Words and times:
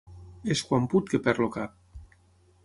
És 0.55 0.63
quan 0.69 0.87
put 0.93 1.11
que 1.11 1.19
perd 1.27 1.45
el 1.45 1.53
cap. 1.59 1.77